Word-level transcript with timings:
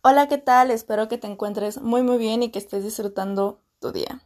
Hola, 0.00 0.28
¿qué 0.28 0.38
tal? 0.38 0.70
Espero 0.70 1.08
que 1.08 1.18
te 1.18 1.26
encuentres 1.26 1.82
muy 1.82 2.02
muy 2.02 2.18
bien 2.18 2.44
y 2.44 2.52
que 2.52 2.60
estés 2.60 2.84
disfrutando 2.84 3.64
tu 3.80 3.90
día. 3.90 4.22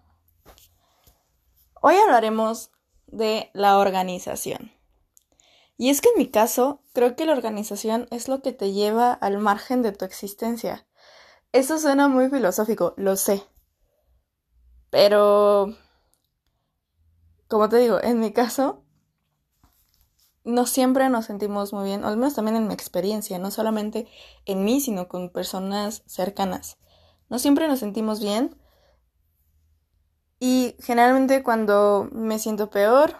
Hoy 1.81 1.95
hablaremos 1.97 2.71
de 3.07 3.50
la 3.55 3.79
organización. 3.79 4.71
Y 5.79 5.89
es 5.89 6.03
que 6.03 6.11
en 6.11 6.19
mi 6.19 6.31
caso, 6.31 6.83
creo 6.93 7.17
que 7.17 7.25
la 7.25 7.33
organización 7.33 8.07
es 8.11 8.29
lo 8.29 8.43
que 8.43 8.53
te 8.53 8.73
lleva 8.73 9.14
al 9.14 9.39
margen 9.39 9.80
de 9.80 9.93
tu 9.93 10.05
existencia. 10.05 10.87
Eso 11.53 11.79
suena 11.79 12.07
muy 12.07 12.29
filosófico, 12.29 12.93
lo 12.98 13.16
sé. 13.16 13.43
Pero, 14.91 15.75
como 17.48 17.70
te 17.70 17.79
digo, 17.79 17.98
en 18.02 18.20
mi 18.20 18.34
caso, 18.34 18.82
no 20.45 20.67
siempre 20.67 21.09
nos 21.09 21.27
sentimos 21.27 21.73
muy 21.73 21.85
bien, 21.85 22.05
al 22.05 22.17
menos 22.17 22.35
también 22.35 22.57
en 22.57 22.67
mi 22.67 22.75
experiencia, 22.75 23.39
no 23.39 23.51
solamente 23.51 24.09
en 24.45 24.65
mí, 24.65 24.81
sino 24.81 25.09
con 25.09 25.31
personas 25.31 26.03
cercanas. 26.07 26.79
No 27.29 27.39
siempre 27.39 27.69
nos 27.69 27.79
sentimos 27.79 28.21
bien 28.21 28.57
y 30.39 30.77
generalmente 30.81 31.43
cuando 31.43 32.09
me 32.12 32.38
siento 32.38 32.70
peor, 32.70 33.14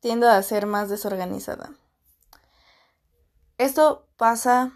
tiendo 0.00 0.28
a 0.28 0.42
ser 0.42 0.66
más 0.66 0.88
desorganizada. 0.88 1.72
Esto 3.58 4.08
pasa 4.16 4.72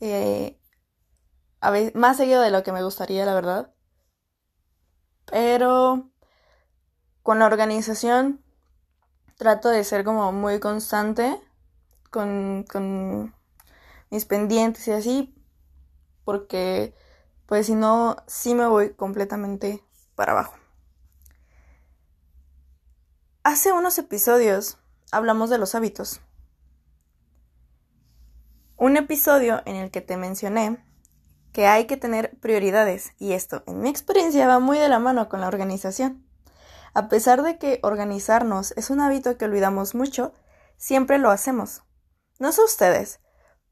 eh, 0.00 0.58
a 1.60 1.70
veces, 1.70 1.94
más 1.94 2.16
seguido 2.16 2.42
de 2.42 2.50
lo 2.50 2.64
que 2.64 2.72
me 2.72 2.82
gustaría, 2.82 3.24
la 3.24 3.34
verdad. 3.34 3.72
Pero 5.26 6.10
con 7.22 7.38
la 7.38 7.46
organización 7.46 8.41
trato 9.42 9.70
de 9.70 9.82
ser 9.82 10.04
como 10.04 10.30
muy 10.30 10.60
constante 10.60 11.36
con, 12.10 12.64
con 12.70 13.34
mis 14.08 14.24
pendientes 14.24 14.86
y 14.86 14.92
así, 14.92 15.34
porque 16.24 16.94
pues 17.46 17.66
si 17.66 17.74
no, 17.74 18.18
sí 18.28 18.54
me 18.54 18.68
voy 18.68 18.94
completamente 18.94 19.82
para 20.14 20.30
abajo. 20.30 20.54
Hace 23.42 23.72
unos 23.72 23.98
episodios 23.98 24.78
hablamos 25.10 25.50
de 25.50 25.58
los 25.58 25.74
hábitos. 25.74 26.20
Un 28.76 28.96
episodio 28.96 29.60
en 29.66 29.74
el 29.74 29.90
que 29.90 30.02
te 30.02 30.16
mencioné 30.16 30.78
que 31.52 31.66
hay 31.66 31.88
que 31.88 31.96
tener 31.96 32.38
prioridades 32.38 33.10
y 33.18 33.32
esto, 33.32 33.64
en 33.66 33.80
mi 33.80 33.88
experiencia, 33.88 34.46
va 34.46 34.60
muy 34.60 34.78
de 34.78 34.88
la 34.88 35.00
mano 35.00 35.28
con 35.28 35.40
la 35.40 35.48
organización. 35.48 36.24
A 36.94 37.08
pesar 37.08 37.42
de 37.42 37.58
que 37.58 37.80
organizarnos 37.82 38.72
es 38.76 38.90
un 38.90 39.00
hábito 39.00 39.38
que 39.38 39.46
olvidamos 39.46 39.94
mucho, 39.94 40.32
siempre 40.76 41.18
lo 41.18 41.30
hacemos. 41.30 41.82
No 42.38 42.52
sé 42.52 42.62
ustedes, 42.62 43.20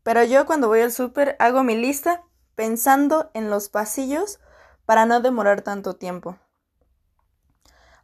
pero 0.02 0.24
yo 0.24 0.46
cuando 0.46 0.68
voy 0.68 0.80
al 0.80 0.92
súper 0.92 1.36
hago 1.38 1.62
mi 1.62 1.76
lista 1.76 2.22
pensando 2.54 3.30
en 3.34 3.50
los 3.50 3.68
pasillos 3.68 4.40
para 4.86 5.06
no 5.06 5.20
demorar 5.20 5.60
tanto 5.62 5.96
tiempo. 5.96 6.38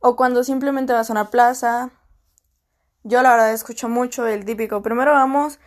O 0.00 0.16
cuando 0.16 0.44
simplemente 0.44 0.92
vas 0.92 1.08
a 1.08 1.12
una 1.14 1.30
plaza, 1.30 1.90
yo 3.02 3.22
la 3.22 3.30
verdad 3.30 3.52
escucho 3.52 3.88
mucho 3.88 4.26
el 4.26 4.44
típico, 4.44 4.82
primero 4.82 5.12
vamos 5.12 5.58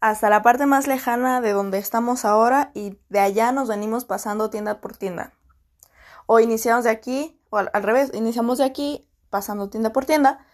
hasta 0.00 0.28
la 0.28 0.42
parte 0.42 0.66
más 0.66 0.86
lejana 0.86 1.40
de 1.40 1.52
donde 1.52 1.78
estamos 1.78 2.24
ahora 2.24 2.70
y 2.74 2.98
de 3.08 3.20
allá 3.20 3.52
nos 3.52 3.68
venimos 3.68 4.04
pasando 4.04 4.50
tienda 4.50 4.80
por 4.80 4.96
tienda. 4.96 5.32
O 6.26 6.40
iniciamos 6.40 6.84
de 6.84 6.90
aquí 6.90 7.35
o 7.50 7.58
al, 7.58 7.82
revés, 7.82 8.10
iniciamos 8.14 8.58
de 8.58 8.64
aquí, 8.64 9.08
pasando 9.30 9.68
tienda 9.68 9.92
por 9.92 10.04
tienda, 10.04 10.44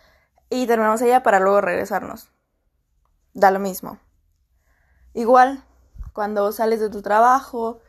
y 0.50 0.66
terminamos 0.66 1.00
allá 1.02 1.22
para 1.22 1.40
luego 1.40 1.60
regresarnos. 1.60 2.30
Da 3.34 3.50
lo 3.50 3.58
mismo. 3.58 3.98
Igual, 5.14 5.64
cuando 6.12 6.52
sales 6.52 6.80
de 6.80 6.90
tu 6.90 7.02
trabajo, 7.02 7.80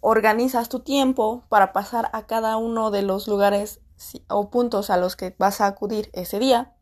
organizas 0.00 0.68
tu 0.68 0.80
tiempo 0.80 1.44
para 1.48 1.72
pasar 1.72 2.10
a 2.12 2.26
cada 2.26 2.56
uno 2.56 2.90
de 2.90 3.02
los 3.02 3.28
lugares 3.28 3.80
o 4.28 4.50
puntos 4.50 4.90
a 4.90 4.96
los 4.96 5.16
que 5.16 5.34
vas 5.38 5.60
a 5.60 5.66
acudir 5.66 6.10
ese 6.12 6.38
día. 6.38 6.74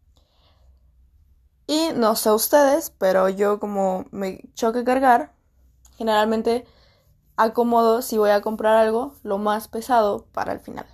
Y 1.66 1.91
no 1.94 2.16
sé 2.16 2.31
ustedes, 2.31 2.91
pero 2.91 3.28
yo 3.28 3.60
como 3.60 4.05
me 4.10 4.41
choque 4.55 4.84
cargar, 4.84 5.34
generalmente 5.97 6.66
acomodo 7.37 8.03
si 8.03 8.19
voy 8.19 8.31
a 8.31 8.41
comprar 8.41 8.77
algo 8.77 9.15
lo 9.22 9.39
más 9.39 9.69
pesado 9.69 10.27
para 10.33 10.53
el 10.53 10.60
final. 10.60 10.87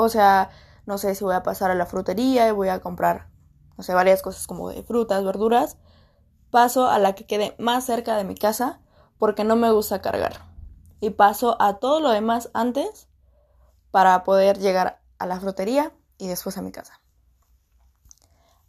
O 0.00 0.08
sea, 0.08 0.50
no 0.86 0.96
sé 0.96 1.16
si 1.16 1.24
voy 1.24 1.34
a 1.34 1.42
pasar 1.42 1.72
a 1.72 1.74
la 1.74 1.84
frutería 1.84 2.46
y 2.46 2.52
voy 2.52 2.68
a 2.68 2.78
comprar, 2.78 3.26
no 3.76 3.82
sé, 3.82 3.94
varias 3.94 4.22
cosas 4.22 4.46
como 4.46 4.70
de 4.70 4.84
frutas, 4.84 5.24
verduras. 5.24 5.76
Paso 6.52 6.88
a 6.88 7.00
la 7.00 7.16
que 7.16 7.26
quede 7.26 7.56
más 7.58 7.86
cerca 7.86 8.16
de 8.16 8.22
mi 8.22 8.36
casa 8.36 8.78
porque 9.18 9.42
no 9.42 9.56
me 9.56 9.72
gusta 9.72 10.00
cargar. 10.00 10.34
Y 11.00 11.10
paso 11.10 11.60
a 11.60 11.80
todo 11.80 11.98
lo 11.98 12.10
demás 12.10 12.48
antes 12.54 13.08
para 13.90 14.22
poder 14.22 14.60
llegar 14.60 15.00
a 15.18 15.26
la 15.26 15.40
frutería 15.40 15.92
y 16.16 16.28
después 16.28 16.56
a 16.58 16.62
mi 16.62 16.70
casa. 16.70 17.00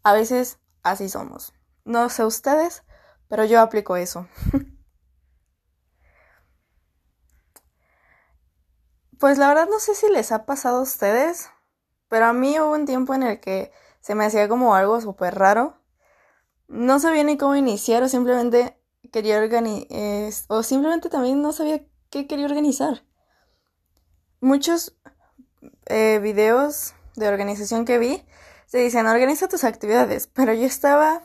A 0.01 0.13
veces 0.13 0.57
así 0.81 1.09
somos. 1.09 1.53
No 1.85 2.09
sé 2.09 2.25
ustedes, 2.25 2.81
pero 3.27 3.45
yo 3.45 3.61
aplico 3.61 3.97
eso. 3.97 4.27
Pues 9.19 9.37
la 9.37 9.49
verdad 9.49 9.67
no 9.69 9.79
sé 9.79 9.95
si 9.95 10.07
les 10.09 10.31
ha 10.31 10.45
pasado 10.45 10.77
a 10.79 10.81
ustedes, 10.81 11.49
pero 12.07 12.27
a 12.27 12.33
mí 12.33 12.57
hubo 12.57 12.71
un 12.71 12.85
tiempo 12.85 13.13
en 13.13 13.23
el 13.23 13.41
que 13.41 13.73
se 13.99 14.15
me 14.15 14.23
hacía 14.23 14.47
como 14.47 14.75
algo 14.75 15.01
súper 15.01 15.35
raro. 15.35 15.77
No 16.69 17.01
sabía 17.01 17.25
ni 17.25 17.37
cómo 17.37 17.57
iniciar 17.57 18.01
o 18.01 18.07
simplemente 18.07 18.79
quería 19.11 19.37
organizar, 19.39 20.45
o 20.47 20.63
simplemente 20.63 21.09
también 21.09 21.41
no 21.41 21.51
sabía 21.51 21.85
qué 22.09 22.27
quería 22.27 22.45
organizar. 22.45 23.03
Muchos 24.39 24.95
eh, 25.87 26.19
videos 26.23 26.93
de 27.17 27.27
organización 27.27 27.83
que 27.83 27.97
vi 27.97 28.25
se 28.67 28.77
dicen 28.77 29.05
organiza 29.05 29.49
tus 29.49 29.65
actividades, 29.65 30.27
pero 30.27 30.53
yo 30.53 30.65
estaba 30.65 31.23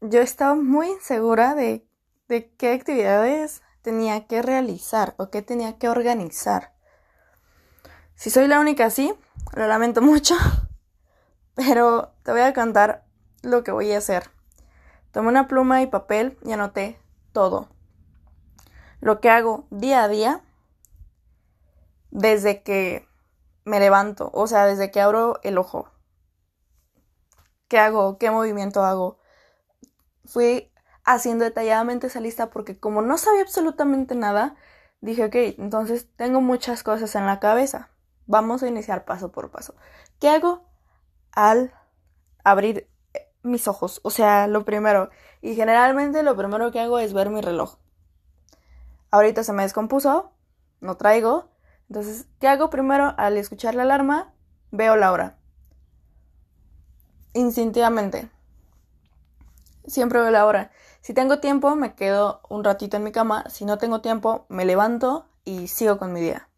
yo 0.00 0.20
estaba 0.20 0.54
muy 0.54 0.88
insegura 0.88 1.56
de, 1.56 1.84
de 2.28 2.54
qué 2.54 2.72
actividades 2.72 3.63
tenía 3.84 4.26
que 4.26 4.40
realizar 4.40 5.14
o 5.18 5.28
qué 5.28 5.42
tenía 5.42 5.76
que 5.76 5.90
organizar. 5.90 6.72
Si 8.14 8.30
soy 8.30 8.48
la 8.48 8.58
única 8.58 8.86
así, 8.86 9.14
lo 9.52 9.68
lamento 9.68 10.00
mucho, 10.00 10.34
pero 11.54 12.14
te 12.22 12.32
voy 12.32 12.40
a 12.40 12.54
contar 12.54 13.04
lo 13.42 13.62
que 13.62 13.72
voy 13.72 13.92
a 13.92 13.98
hacer. 13.98 14.30
Tomé 15.12 15.28
una 15.28 15.46
pluma 15.46 15.82
y 15.82 15.86
papel 15.86 16.38
y 16.44 16.52
anoté 16.52 16.98
todo. 17.32 17.68
Lo 19.00 19.20
que 19.20 19.28
hago 19.28 19.66
día 19.70 20.02
a 20.02 20.08
día 20.08 20.42
desde 22.10 22.62
que 22.62 23.06
me 23.64 23.80
levanto, 23.80 24.30
o 24.32 24.46
sea, 24.46 24.64
desde 24.64 24.90
que 24.90 25.02
abro 25.02 25.40
el 25.42 25.58
ojo. 25.58 25.90
¿Qué 27.68 27.78
hago? 27.78 28.16
¿Qué 28.16 28.30
movimiento 28.30 28.82
hago? 28.82 29.18
Fui 30.24 30.72
haciendo 31.04 31.44
detalladamente 31.44 32.06
esa 32.06 32.20
lista 32.20 32.50
porque 32.50 32.78
como 32.78 33.02
no 33.02 33.18
sabía 33.18 33.42
absolutamente 33.42 34.14
nada, 34.14 34.56
dije, 35.00 35.24
ok, 35.24 35.34
entonces 35.58 36.08
tengo 36.16 36.40
muchas 36.40 36.82
cosas 36.82 37.14
en 37.14 37.26
la 37.26 37.40
cabeza. 37.40 37.90
Vamos 38.26 38.62
a 38.62 38.68
iniciar 38.68 39.04
paso 39.04 39.30
por 39.32 39.50
paso. 39.50 39.74
¿Qué 40.18 40.28
hago 40.28 40.66
al 41.32 41.74
abrir 42.42 42.88
eh, 43.12 43.30
mis 43.42 43.68
ojos? 43.68 44.00
O 44.02 44.10
sea, 44.10 44.46
lo 44.46 44.64
primero. 44.64 45.10
Y 45.42 45.54
generalmente 45.54 46.22
lo 46.22 46.36
primero 46.36 46.72
que 46.72 46.80
hago 46.80 46.98
es 46.98 47.12
ver 47.12 47.28
mi 47.28 47.42
reloj. 47.42 47.76
Ahorita 49.10 49.44
se 49.44 49.52
me 49.52 49.62
descompuso, 49.62 50.32
no 50.80 50.96
traigo. 50.96 51.50
Entonces, 51.88 52.26
¿qué 52.40 52.48
hago 52.48 52.70
primero 52.70 53.14
al 53.18 53.36
escuchar 53.36 53.74
la 53.74 53.82
alarma? 53.82 54.32
Veo 54.70 54.96
la 54.96 55.12
hora. 55.12 55.36
Instintivamente. 57.34 58.30
Siempre 59.86 60.20
veo 60.20 60.30
la 60.30 60.46
hora. 60.46 60.70
Si 61.00 61.12
tengo 61.12 61.40
tiempo, 61.40 61.76
me 61.76 61.94
quedo 61.94 62.40
un 62.48 62.64
ratito 62.64 62.96
en 62.96 63.04
mi 63.04 63.12
cama. 63.12 63.44
Si 63.50 63.64
no 63.64 63.78
tengo 63.78 64.00
tiempo, 64.00 64.46
me 64.48 64.64
levanto 64.64 65.28
y 65.44 65.68
sigo 65.68 65.98
con 65.98 66.12
mi 66.12 66.20
día. 66.20 66.48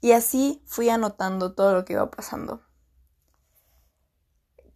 Y 0.00 0.12
así 0.12 0.62
fui 0.66 0.88
anotando 0.88 1.52
todo 1.52 1.74
lo 1.74 1.84
que 1.84 1.94
iba 1.94 2.10
pasando. 2.10 2.62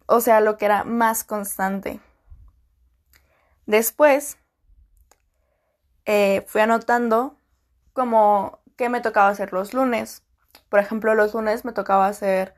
O 0.05 0.19
sea, 0.19 0.41
lo 0.41 0.57
que 0.57 0.65
era 0.65 0.83
más 0.83 1.23
constante. 1.23 1.99
Después, 3.65 4.37
eh, 6.05 6.43
fui 6.47 6.61
anotando 6.61 7.37
como 7.93 8.59
qué 8.75 8.89
me 8.89 9.01
tocaba 9.01 9.29
hacer 9.29 9.53
los 9.53 9.73
lunes. 9.73 10.23
Por 10.69 10.79
ejemplo, 10.79 11.15
los 11.15 11.33
lunes 11.33 11.63
me 11.65 11.71
tocaba 11.71 12.07
hacer 12.07 12.53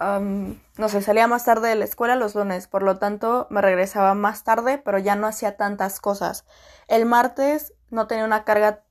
no 0.00 0.88
sé, 0.88 1.02
salía 1.02 1.26
más 1.26 1.44
tarde 1.44 1.68
de 1.68 1.74
la 1.74 1.84
escuela 1.84 2.14
los 2.14 2.34
lunes, 2.34 2.68
por 2.68 2.82
lo 2.82 2.98
tanto 2.98 3.48
me 3.50 3.60
regresaba 3.60 4.14
más 4.14 4.44
tarde, 4.44 4.78
pero 4.78 4.98
ya 4.98 5.16
no 5.16 5.26
hacía 5.26 5.56
tantas 5.56 6.00
cosas. 6.00 6.46
El 6.86 7.04
martes 7.04 7.74
no 7.90 8.06
tenía 8.06 8.24
una 8.24 8.44
carga 8.44 8.84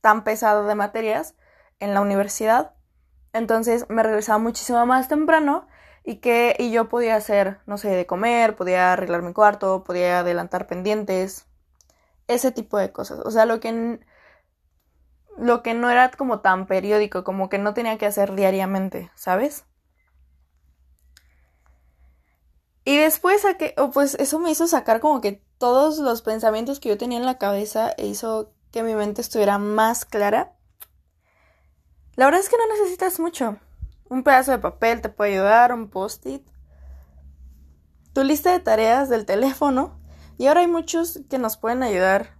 tan 0.00 0.24
pesada 0.24 0.62
de 0.62 0.74
materias 0.74 1.34
en 1.80 1.92
la 1.92 2.00
universidad, 2.00 2.74
entonces 3.32 3.86
me 3.90 4.02
regresaba 4.02 4.38
muchísimo 4.38 4.86
más 4.86 5.08
temprano 5.08 5.66
y 6.02 6.16
que 6.16 6.56
y 6.58 6.70
yo 6.70 6.88
podía 6.88 7.16
hacer, 7.16 7.58
no 7.66 7.76
sé, 7.76 7.90
de 7.90 8.06
comer, 8.06 8.56
podía 8.56 8.92
arreglar 8.94 9.22
mi 9.22 9.34
cuarto, 9.34 9.84
podía 9.84 10.20
adelantar 10.20 10.66
pendientes 10.66 11.46
ese 12.28 12.52
tipo 12.52 12.78
de 12.78 12.92
cosas. 12.92 13.20
O 13.24 13.30
sea, 13.30 13.44
lo 13.44 13.60
que, 13.60 14.00
lo 15.36 15.62
que 15.62 15.74
no 15.74 15.90
era 15.90 16.10
como 16.12 16.40
tan 16.40 16.66
periódico, 16.66 17.24
como 17.24 17.48
que 17.48 17.58
no 17.58 17.74
tenía 17.74 17.98
que 17.98 18.06
hacer 18.06 18.34
diariamente, 18.34 19.10
¿sabes? 19.14 19.64
Y 22.86 22.98
después 22.98 23.42
saqué, 23.42 23.74
oh, 23.78 23.90
pues 23.90 24.14
eso 24.14 24.38
me 24.38 24.52
hizo 24.52 24.68
sacar 24.68 25.00
como 25.00 25.20
que 25.20 25.42
todos 25.58 25.98
los 25.98 26.22
pensamientos 26.22 26.78
que 26.78 26.88
yo 26.88 26.96
tenía 26.96 27.18
en 27.18 27.26
la 27.26 27.36
cabeza 27.36 27.92
e 27.98 28.06
hizo 28.06 28.52
que 28.70 28.84
mi 28.84 28.94
mente 28.94 29.20
estuviera 29.20 29.58
más 29.58 30.04
clara. 30.04 30.54
La 32.14 32.26
verdad 32.26 32.40
es 32.40 32.48
que 32.48 32.56
no 32.56 32.74
necesitas 32.76 33.18
mucho. 33.18 33.58
Un 34.08 34.22
pedazo 34.22 34.52
de 34.52 34.60
papel 34.60 35.00
te 35.00 35.08
puede 35.08 35.32
ayudar, 35.32 35.72
un 35.72 35.90
post-it, 35.90 36.46
tu 38.12 38.22
lista 38.22 38.52
de 38.52 38.60
tareas 38.60 39.08
del 39.08 39.26
teléfono. 39.26 39.98
Y 40.38 40.46
ahora 40.46 40.60
hay 40.60 40.68
muchos 40.68 41.18
que 41.28 41.38
nos 41.38 41.56
pueden 41.56 41.82
ayudar 41.82 42.38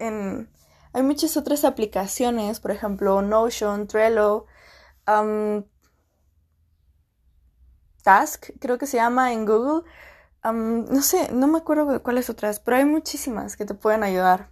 en... 0.00 0.50
Hay 0.92 1.04
muchas 1.04 1.36
otras 1.36 1.64
aplicaciones, 1.64 2.58
por 2.58 2.72
ejemplo, 2.72 3.22
Notion, 3.22 3.86
Trello, 3.86 4.46
Task, 8.02 8.50
creo 8.60 8.78
que 8.78 8.86
se 8.86 8.96
llama 8.96 9.32
en 9.32 9.46
Google. 9.46 9.84
no 10.44 11.02
sé, 11.02 11.32
no 11.32 11.46
me 11.46 11.58
acuerdo 11.58 12.02
cuáles 12.02 12.30
otras, 12.30 12.60
pero 12.60 12.76
hay 12.78 12.84
muchísimas 12.84 13.56
que 13.56 13.66
te 13.66 13.74
pueden 13.74 14.02
ayudar. 14.02 14.50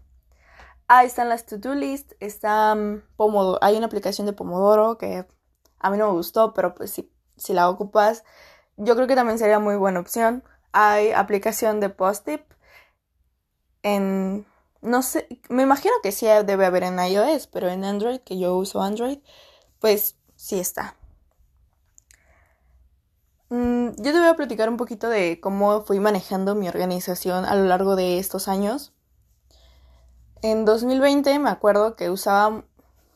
Ah, 0.88 1.04
están 1.04 1.28
las 1.28 1.46
to-do 1.46 1.74
list, 1.74 2.12
está 2.20 2.76
Pomodoro, 3.16 3.58
hay 3.62 3.76
una 3.76 3.86
aplicación 3.86 4.26
de 4.26 4.32
Pomodoro 4.32 4.96
que 4.98 5.26
a 5.78 5.90
mí 5.90 5.98
no 5.98 6.08
me 6.08 6.12
gustó, 6.14 6.54
pero 6.54 6.74
pues 6.74 6.90
si, 6.92 7.12
si 7.36 7.52
la 7.52 7.68
ocupas, 7.68 8.24
yo 8.76 8.94
creo 8.94 9.06
que 9.06 9.14
también 9.14 9.38
sería 9.38 9.58
muy 9.58 9.76
buena 9.76 10.00
opción. 10.00 10.44
Hay 10.72 11.12
aplicación 11.12 11.80
de 11.80 11.90
Post-it 11.90 12.42
en, 13.82 14.46
no 14.80 15.02
sé, 15.02 15.28
me 15.48 15.62
imagino 15.62 15.94
que 16.02 16.12
sí 16.12 16.26
debe 16.26 16.66
haber 16.66 16.84
en 16.84 16.98
iOS, 16.98 17.46
pero 17.48 17.68
en 17.68 17.84
Android, 17.84 18.20
que 18.20 18.38
yo 18.38 18.56
uso 18.56 18.82
Android, 18.82 19.18
pues 19.80 20.16
sí 20.36 20.58
está. 20.58 20.96
Mm, 23.50 23.92
yo 23.96 24.12
te 24.12 24.18
voy 24.18 24.28
a 24.28 24.36
platicar 24.36 24.68
un 24.68 24.76
poquito 24.76 25.08
de 25.08 25.40
cómo 25.40 25.82
fui 25.82 26.00
manejando 26.00 26.54
mi 26.54 26.68
organización 26.68 27.46
a 27.46 27.54
lo 27.54 27.64
largo 27.64 27.96
de 27.96 28.18
estos 28.18 28.46
años. 28.46 28.92
En 30.42 30.66
2020 30.66 31.38
me 31.38 31.48
acuerdo 31.48 31.96
que 31.96 32.10
usaba 32.10 32.64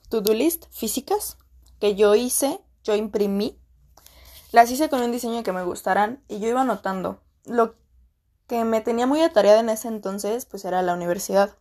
to-do 0.09 0.33
list 0.33 0.65
físicas 0.71 1.37
que 1.81 1.97
yo 1.97 2.15
hice, 2.15 2.61
yo 2.83 2.95
imprimí. 2.95 3.61
Las 4.53 4.71
hice 4.71 4.89
con 4.89 5.03
un 5.03 5.13
diseño 5.13 5.43
que 5.43 5.53
me 5.53 5.65
gustaran 5.65 6.23
y 6.29 6.41
yo 6.41 6.49
iba 6.49 6.63
anotando. 6.63 7.21
Lo 7.45 7.75
que 8.47 8.65
me 8.65 8.81
tenía 8.81 9.07
muy 9.07 9.21
atareada 9.21 9.61
en 9.61 9.69
ese 9.69 9.89
entonces 9.89 10.47
pues 10.47 10.65
era 10.65 10.81
la 10.81 10.95
universidad. 10.95 11.57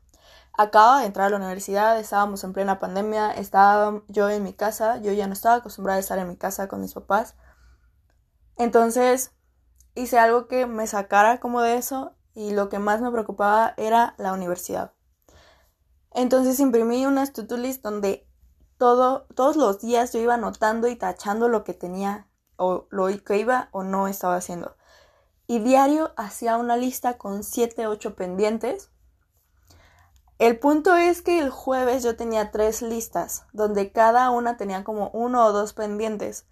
Acaba 0.58 1.02
de 1.02 1.08
entrar 1.08 1.28
a 1.28 1.30
la 1.32 1.38
universidad, 1.38 2.00
estábamos 2.00 2.44
en 2.44 2.54
plena 2.54 2.80
pandemia, 2.80 3.32
estaba 3.32 4.02
yo 4.08 4.30
en 4.30 4.44
mi 4.44 4.54
casa, 4.54 4.98
yo 5.02 5.12
ya 5.12 5.28
no 5.28 5.34
estaba 5.34 5.56
acostumbrada 5.56 5.98
a 5.98 6.02
estar 6.02 6.20
en 6.20 6.28
mi 6.28 6.38
casa 6.38 6.68
con 6.68 6.82
mis 6.82 6.94
papás. 6.94 7.36
Entonces 8.58 9.32
hice 9.96 10.20
algo 10.20 10.48
que 10.48 10.66
me 10.66 10.88
sacara 10.88 11.40
como 11.40 11.62
de 11.62 11.76
eso 11.76 12.16
y 12.34 12.52
lo 12.52 12.70
que 12.70 12.80
más 12.80 13.02
me 13.02 13.12
preocupaba 13.12 13.74
era 13.78 14.16
la 14.18 14.34
universidad. 14.34 14.94
Entonces 16.14 16.60
imprimí 16.60 17.06
una 17.06 17.26
to-do 17.26 17.58
list 17.58 17.84
donde 17.84 18.28
todo, 18.78 19.28
todos 19.36 19.56
los 19.56 19.80
días 19.80 20.12
yo 20.14 20.20
iba 20.20 20.34
anotando 20.34 20.88
y 20.88 20.96
tachando 20.96 21.48
lo 21.48 21.64
que 21.64 21.74
tenía 21.74 22.28
o 22.58 22.88
lo 22.90 23.08
que 23.24 23.38
iba 23.38 23.70
o 23.72 23.84
no 23.84 24.08
estaba 24.08 24.36
haciendo. 24.36 24.76
Y 25.48 25.60
diario 25.60 26.14
hacía 26.18 26.58
una 26.58 26.78
lista 26.78 27.18
con 27.18 27.44
7, 27.44 27.88
8 27.88 28.16
pendientes. 28.16 28.90
El 30.40 30.58
punto 30.58 30.96
es 30.96 31.22
que 31.22 31.40
el 31.40 31.50
jueves 31.50 32.04
yo 32.04 32.16
tenía 32.16 32.52
tres 32.52 32.82
listas, 32.82 33.46
donde 33.54 33.92
cada 33.92 34.32
una 34.32 34.58
tenía 34.58 34.84
como 34.84 35.10
uno 35.10 35.46
o 35.46 35.52
dos 35.52 35.74
pendientes. 35.74 36.46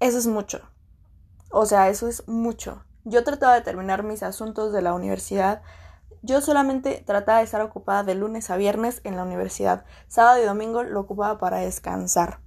Eso 0.00 0.18
es 0.18 0.26
mucho. 0.26 0.62
O 1.56 1.66
sea, 1.66 1.88
eso 1.88 2.08
es 2.08 2.26
mucho. 2.26 2.84
Yo 3.04 3.22
trataba 3.22 3.54
de 3.54 3.60
terminar 3.60 4.02
mis 4.02 4.24
asuntos 4.24 4.72
de 4.72 4.82
la 4.82 4.92
universidad. 4.92 5.62
Yo 6.20 6.40
solamente 6.40 7.00
trataba 7.06 7.38
de 7.38 7.44
estar 7.44 7.60
ocupada 7.60 8.02
de 8.02 8.16
lunes 8.16 8.50
a 8.50 8.56
viernes 8.56 9.00
en 9.04 9.14
la 9.14 9.22
universidad. 9.22 9.84
Sábado 10.08 10.42
y 10.42 10.46
domingo 10.46 10.82
lo 10.82 10.98
ocupaba 10.98 11.38
para 11.38 11.58
descansar. 11.58 12.40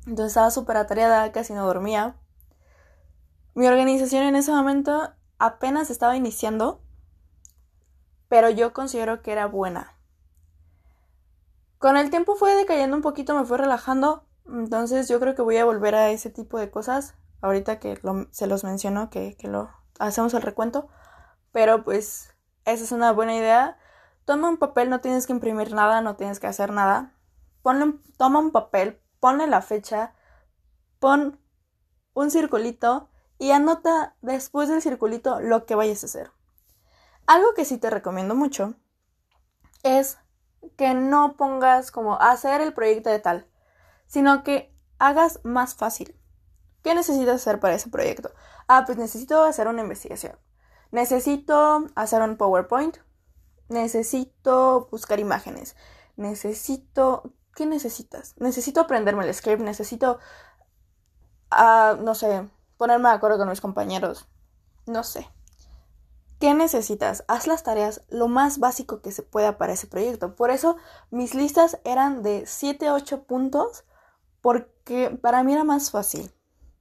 Entonces 0.00 0.32
estaba 0.32 0.50
súper 0.50 0.76
atareada, 0.76 1.32
casi 1.32 1.54
no 1.54 1.64
dormía. 1.64 2.16
Mi 3.54 3.68
organización 3.68 4.24
en 4.24 4.36
ese 4.36 4.52
momento 4.52 5.14
apenas 5.38 5.88
estaba 5.88 6.14
iniciando, 6.14 6.82
pero 8.28 8.50
yo 8.50 8.74
considero 8.74 9.22
que 9.22 9.32
era 9.32 9.46
buena. 9.46 9.96
Con 11.78 11.96
el 11.96 12.10
tiempo 12.10 12.34
fue 12.34 12.54
decayendo 12.54 12.96
un 12.96 13.02
poquito, 13.02 13.34
me 13.34 13.46
fue 13.46 13.56
relajando, 13.56 14.26
entonces 14.46 15.08
yo 15.08 15.18
creo 15.20 15.34
que 15.34 15.40
voy 15.40 15.56
a 15.56 15.64
volver 15.64 15.94
a 15.94 16.10
ese 16.10 16.28
tipo 16.28 16.58
de 16.58 16.70
cosas 16.70 17.14
ahorita 17.40 17.78
que 17.78 18.00
se 18.30 18.46
los 18.46 18.64
menciono, 18.64 19.10
que, 19.10 19.36
lo 19.42 19.70
hacemos 19.98 20.34
el 20.34 20.42
recuento. 20.42 20.88
Pero 21.52 21.84
pues 21.84 22.34
esa 22.64 22.84
es 22.84 22.92
una 22.92 23.12
buena 23.12 23.34
idea. 23.34 23.78
Toma 24.24 24.48
un 24.48 24.58
papel, 24.58 24.90
no 24.90 25.00
tienes 25.00 25.26
que 25.26 25.32
imprimir 25.32 25.72
nada, 25.72 26.00
no 26.00 26.16
tienes 26.16 26.40
que 26.40 26.46
hacer 26.46 26.72
nada. 26.72 27.14
Ponle, 27.62 27.94
toma 28.16 28.38
un 28.38 28.52
papel, 28.52 29.00
ponle 29.20 29.46
la 29.46 29.62
fecha, 29.62 30.14
pon 30.98 31.40
un 32.14 32.30
circulito 32.30 33.10
y 33.38 33.50
anota 33.50 34.16
después 34.22 34.68
del 34.68 34.82
circulito 34.82 35.40
lo 35.40 35.66
que 35.66 35.74
vayas 35.74 36.02
a 36.02 36.06
hacer. 36.06 36.30
Algo 37.26 37.54
que 37.54 37.64
sí 37.64 37.78
te 37.78 37.90
recomiendo 37.90 38.34
mucho 38.34 38.74
es 39.82 40.18
que 40.76 40.94
no 40.94 41.36
pongas 41.36 41.90
como 41.90 42.20
hacer 42.20 42.60
el 42.60 42.72
proyecto 42.72 43.10
de 43.10 43.18
tal, 43.18 43.46
sino 44.06 44.42
que 44.42 44.74
hagas 44.98 45.40
más 45.44 45.74
fácil. 45.74 46.18
¿Qué 46.82 46.94
necesitas 46.94 47.36
hacer 47.36 47.60
para 47.60 47.74
ese 47.74 47.90
proyecto? 47.90 48.30
Ah, 48.68 48.84
pues 48.86 48.98
necesito 48.98 49.42
hacer 49.42 49.68
una 49.68 49.82
investigación. 49.82 50.38
Necesito 50.90 51.86
hacer 51.94 52.22
un 52.22 52.36
PowerPoint. 52.36 52.98
Necesito 53.68 54.88
buscar 54.90 55.20
imágenes. 55.20 55.76
Necesito... 56.16 57.32
¿Qué 57.54 57.66
necesitas? 57.66 58.34
Necesito 58.38 58.80
aprenderme 58.80 59.24
el 59.26 59.34
script. 59.34 59.62
Necesito... 59.62 60.18
Uh, 61.50 62.02
no 62.02 62.14
sé, 62.14 62.48
ponerme 62.76 63.08
de 63.08 63.14
acuerdo 63.14 63.38
con 63.38 63.48
mis 63.48 63.60
compañeros. 63.60 64.28
No 64.86 65.02
sé. 65.04 65.28
¿Qué 66.38 66.52
necesitas? 66.52 67.24
Haz 67.28 67.46
las 67.46 67.62
tareas 67.62 68.02
lo 68.08 68.28
más 68.28 68.58
básico 68.58 69.00
que 69.00 69.10
se 69.10 69.22
pueda 69.22 69.56
para 69.56 69.72
ese 69.72 69.86
proyecto. 69.86 70.36
Por 70.36 70.50
eso 70.50 70.76
mis 71.10 71.34
listas 71.34 71.78
eran 71.84 72.22
de 72.22 72.44
7 72.46 72.90
8 72.90 73.22
puntos 73.24 73.84
porque 74.42 75.18
para 75.22 75.42
mí 75.42 75.54
era 75.54 75.64
más 75.64 75.90
fácil. 75.90 76.30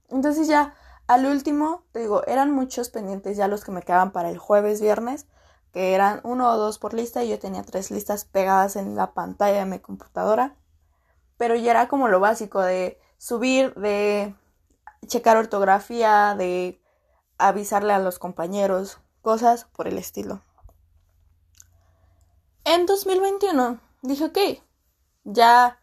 Entonces 0.10 0.48
ya 0.48 0.76
al 1.08 1.26
último, 1.26 1.84
te 1.92 2.00
digo, 2.00 2.26
eran 2.26 2.52
muchos 2.52 2.90
pendientes 2.90 3.38
ya 3.38 3.48
los 3.48 3.64
que 3.64 3.72
me 3.72 3.84
quedaban 3.84 4.12
para 4.12 4.30
el 4.30 4.38
jueves, 4.38 4.82
viernes, 4.82 5.28
que 5.72 5.94
eran 5.94 6.22
uno 6.24 6.52
o 6.52 6.58
dos 6.58 6.80
por 6.80 6.94
lista 6.94 7.24
y 7.24 7.30
yo 7.30 7.38
tenía 7.38 7.64
tres 7.64 7.92
listas 7.92 8.26
pegadas 8.26 8.76
en 8.76 8.96
la 8.96 9.14
pantalla 9.14 9.60
de 9.60 9.66
mi 9.66 9.80
computadora. 9.80 10.56
Pero 11.38 11.56
ya 11.56 11.72
era 11.72 11.88
como 11.88 12.08
lo 12.08 12.20
básico 12.20 12.62
de 12.62 13.00
subir, 13.18 13.74
de 13.76 14.34
checar 15.06 15.38
ortografía, 15.38 16.34
de 16.36 16.82
avisarle 17.38 17.94
a 17.94 18.00
los 18.00 18.20
compañeros, 18.20 19.00
cosas 19.22 19.66
por 19.66 19.88
el 19.88 19.98
estilo. 19.98 20.42
En 22.64 22.86
2021 22.86 23.80
dije, 24.02 24.26
ok, 24.26 24.38
ya 25.24 25.78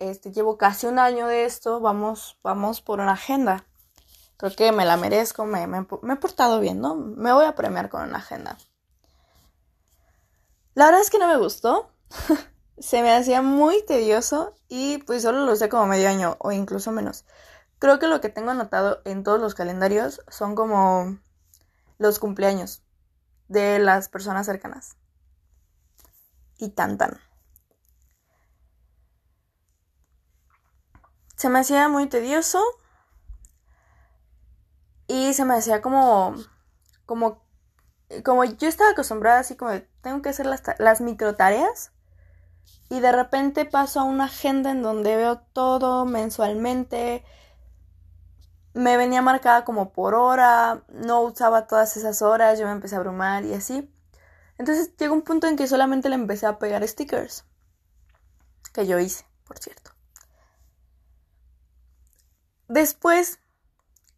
este, 0.00 0.32
llevo 0.32 0.58
casi 0.58 0.86
un 0.86 0.98
año 0.98 1.28
de 1.28 1.44
esto, 1.44 1.78
vamos, 1.78 2.38
vamos 2.42 2.80
por 2.80 2.98
una 2.98 3.12
agenda. 3.12 3.66
Creo 4.36 4.56
que 4.56 4.72
me 4.72 4.86
la 4.86 4.96
merezco, 4.96 5.44
me, 5.44 5.66
me, 5.66 5.78
he 5.78 6.16
portado 6.16 6.58
bien, 6.58 6.80
¿no? 6.80 6.96
Me 6.96 7.32
voy 7.32 7.44
a 7.44 7.54
premiar 7.54 7.90
con 7.90 8.02
una 8.02 8.18
agenda. 8.18 8.56
La 10.74 10.86
verdad 10.86 11.02
es 11.02 11.10
que 11.10 11.18
no 11.18 11.28
me 11.28 11.36
gustó. 11.36 11.92
Se 12.78 13.02
me 13.02 13.12
hacía 13.12 13.42
muy 13.42 13.84
tedioso 13.84 14.54
y 14.66 14.98
pues 14.98 15.22
solo 15.22 15.44
lo 15.44 15.54
sé 15.54 15.68
como 15.68 15.86
medio 15.86 16.08
año 16.08 16.36
o 16.40 16.50
incluso 16.50 16.90
menos. 16.90 17.26
Creo 17.78 17.98
que 17.98 18.06
lo 18.06 18.22
que 18.22 18.30
tengo 18.30 18.50
anotado 18.50 19.02
en 19.04 19.22
todos 19.22 19.38
los 19.38 19.54
calendarios 19.54 20.22
son 20.28 20.54
como 20.54 21.18
los 21.98 22.18
cumpleaños 22.18 22.82
de 23.48 23.78
las 23.78 24.08
personas 24.08 24.46
cercanas. 24.46 24.96
Y 26.56 26.70
tan 26.70 26.96
tan. 26.96 27.20
Se 31.40 31.48
me 31.48 31.60
hacía 31.60 31.88
muy 31.88 32.06
tedioso 32.06 32.62
y 35.06 35.32
se 35.32 35.46
me 35.46 35.54
hacía 35.54 35.80
como, 35.80 36.34
como, 37.06 37.42
como 38.22 38.44
yo 38.44 38.68
estaba 38.68 38.90
acostumbrada 38.90 39.38
así 39.38 39.56
como 39.56 39.70
de, 39.70 39.88
tengo 40.02 40.20
que 40.20 40.28
hacer 40.28 40.44
las, 40.44 40.62
las 40.78 41.00
micro 41.00 41.36
tareas 41.36 41.92
y 42.90 43.00
de 43.00 43.10
repente 43.10 43.64
paso 43.64 44.00
a 44.00 44.04
una 44.04 44.24
agenda 44.24 44.70
en 44.70 44.82
donde 44.82 45.16
veo 45.16 45.38
todo 45.54 46.04
mensualmente, 46.04 47.24
me 48.74 48.98
venía 48.98 49.22
marcada 49.22 49.64
como 49.64 49.94
por 49.94 50.14
hora, 50.14 50.82
no 50.88 51.22
usaba 51.22 51.66
todas 51.66 51.96
esas 51.96 52.20
horas, 52.20 52.58
yo 52.58 52.66
me 52.66 52.72
empecé 52.72 52.96
a 52.96 52.98
abrumar 52.98 53.46
y 53.46 53.54
así. 53.54 53.90
Entonces 54.58 54.94
llegó 54.98 55.14
un 55.14 55.22
punto 55.22 55.46
en 55.46 55.56
que 55.56 55.66
solamente 55.66 56.10
le 56.10 56.16
empecé 56.16 56.44
a 56.44 56.58
pegar 56.58 56.86
stickers. 56.86 57.46
Que 58.74 58.86
yo 58.86 58.98
hice, 58.98 59.24
por 59.46 59.56
cierto. 59.58 59.92
Después, 62.70 63.40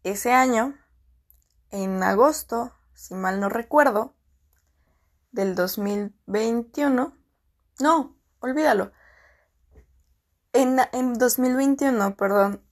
ese 0.03 0.31
año, 0.31 0.77
en 1.71 2.03
agosto, 2.03 2.71
si 2.93 3.15
mal 3.15 3.39
no 3.39 3.49
recuerdo, 3.49 4.13
del 5.31 5.55
2021, 5.55 7.17
no, 7.79 8.15
olvídalo. 8.41 8.91
En, 10.51 10.79
en 10.91 11.15
2021, 11.15 12.15
perdón, 12.15 12.63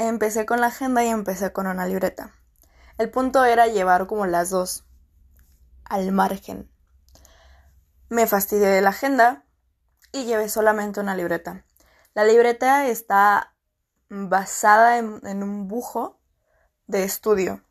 empecé 0.00 0.44
con 0.44 0.60
la 0.60 0.66
agenda 0.66 1.04
y 1.04 1.10
empecé 1.10 1.52
con 1.52 1.68
una 1.68 1.86
libreta. 1.86 2.34
El 2.98 3.08
punto 3.08 3.44
era 3.44 3.68
llevar 3.68 4.08
como 4.08 4.26
las 4.26 4.50
dos 4.50 4.84
al 5.84 6.10
margen. 6.10 6.68
Me 8.08 8.26
fastidié 8.26 8.66
de 8.66 8.80
la 8.80 8.90
agenda 8.90 9.44
y 10.10 10.24
llevé 10.24 10.48
solamente 10.48 10.98
una 10.98 11.14
libreta. 11.14 11.64
La 12.12 12.24
libreta 12.24 12.88
está 12.88 13.51
basada 14.12 14.98
en, 14.98 15.42
un 15.42 15.68
bujo 15.68 16.20
de 16.86 17.04
estudio. 17.04 17.64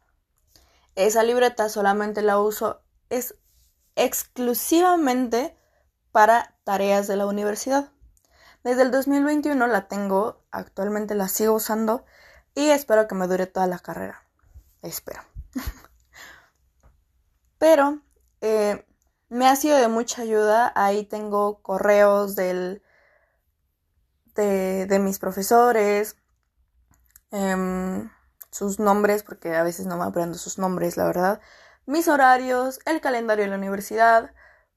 Esa 0.96 1.22
libreta 1.22 1.70
solamente 1.70 2.24
la 2.24 2.40
uso, 2.40 2.82
es 3.10 3.36
exclusivamente 3.96 5.56
para 6.12 6.56
tareas 6.64 7.08
de 7.08 7.16
la 7.16 7.28
universidad. 7.28 7.92
Desde 8.64 8.82
el 8.82 8.92
2021 8.92 9.68
la 9.68 9.88
tengo, 9.88 10.44
actualmente 10.50 11.14
la 11.14 11.28
sigo 11.28 11.54
usando 11.54 12.06
y 12.56 12.70
espero 12.70 13.08
que 13.08 13.16
me 13.16 13.28
dure 13.28 13.46
toda 13.46 13.68
la 13.68 13.78
carrera. 13.78 14.24
Espero. 14.82 15.22
Pero 17.60 18.02
eh, 18.42 18.88
me 19.30 19.48
ha 19.48 19.56
sido 19.56 19.78
de 19.78 19.88
mucha 19.88 20.24
ayuda. 20.24 20.72
Ahí 20.76 21.06
tengo 21.06 21.62
correos 21.62 22.36
del, 22.36 22.82
de, 24.34 24.88
de 24.88 25.00
mis 25.00 25.20
profesores, 25.20 26.16
em, 27.32 28.10
sus 28.52 28.80
nombres, 28.80 29.24
porque 29.24 29.56
a 29.56 29.64
veces 29.64 29.86
no 29.86 29.98
me 29.98 30.06
aprendo 30.06 30.38
sus 30.38 30.58
nombres, 30.58 30.98
la 30.98 31.06
verdad. 31.06 31.42
Mis 31.86 32.08
horarios, 32.08 32.80
el 32.86 33.02
calendario 33.02 33.46
de 33.46 33.50
la 33.52 33.58
universidad. 33.58 34.34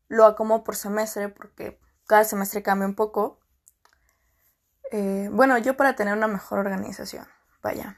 Lo 0.09 0.27
acomodo 0.27 0.65
por 0.65 0.77
semestre 0.77 1.29
porque 1.29 1.81
cada 2.07 2.25
semestre 2.25 2.63
cambia 2.63 2.87
un 2.87 2.95
poco. 2.95 3.41
Eh, 4.91 5.29
bueno, 5.33 5.59
yo 5.59 5.77
para 5.77 5.97
tener 5.97 6.15
una 6.15 6.29
mejor 6.29 6.61
organización, 6.61 7.27
vaya. 7.63 7.97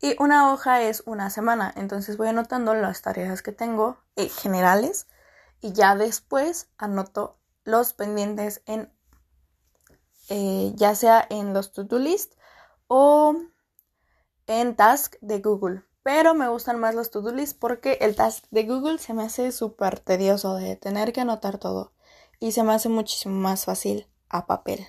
Y 0.00 0.16
una 0.18 0.52
hoja 0.52 0.80
es 0.80 1.02
una 1.04 1.28
semana, 1.28 1.72
entonces 1.76 2.16
voy 2.16 2.28
anotando 2.28 2.74
las 2.74 3.02
tareas 3.02 3.42
que 3.42 3.52
tengo 3.52 3.98
eh, 4.16 4.30
generales 4.30 5.08
y 5.60 5.72
ya 5.72 5.94
después 5.94 6.70
anoto 6.78 7.38
los 7.64 7.92
pendientes 7.92 8.62
en 8.64 8.90
eh, 10.30 10.72
ya 10.74 10.94
sea 10.94 11.26
en 11.28 11.52
los 11.52 11.72
to-do 11.72 11.98
list 11.98 12.32
o 12.86 13.36
en 14.50 14.74
task 14.74 15.14
de 15.20 15.38
Google. 15.38 15.84
Pero 16.02 16.34
me 16.34 16.48
gustan 16.48 16.80
más 16.80 16.96
los 16.96 17.12
to-do 17.12 17.32
porque 17.60 17.98
el 18.00 18.16
task 18.16 18.46
de 18.50 18.64
Google 18.64 18.98
se 18.98 19.14
me 19.14 19.22
hace 19.22 19.52
súper 19.52 20.00
tedioso 20.00 20.56
de 20.56 20.74
tener 20.74 21.12
que 21.12 21.20
anotar 21.20 21.58
todo 21.58 21.92
y 22.40 22.50
se 22.50 22.64
me 22.64 22.72
hace 22.72 22.88
muchísimo 22.88 23.36
más 23.36 23.66
fácil 23.66 24.08
a 24.28 24.46
papel. 24.46 24.84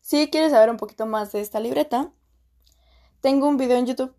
Si 0.00 0.30
quieres 0.30 0.52
saber 0.52 0.70
un 0.70 0.78
poquito 0.78 1.04
más 1.04 1.32
de 1.32 1.42
esta 1.42 1.60
libreta, 1.60 2.12
tengo 3.20 3.46
un 3.46 3.58
video 3.58 3.76
en 3.76 3.86
YouTube. 3.86 4.14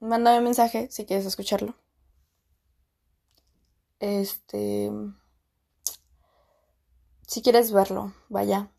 Mándame 0.00 0.38
un 0.38 0.44
mensaje 0.44 0.88
si 0.90 1.06
quieres 1.06 1.24
escucharlo. 1.24 1.74
Este. 4.00 4.90
Si 7.26 7.40
quieres 7.40 7.72
verlo, 7.72 8.12
vaya. 8.28 8.70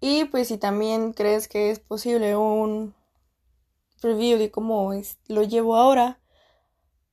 Y 0.00 0.26
pues 0.26 0.48
si 0.48 0.58
también 0.58 1.12
crees 1.14 1.48
que 1.48 1.70
es 1.70 1.78
posible 1.78 2.36
un 2.36 2.94
review 4.02 4.38
de 4.38 4.50
cómo 4.50 4.92
lo 5.28 5.42
llevo 5.42 5.76
ahora, 5.76 6.20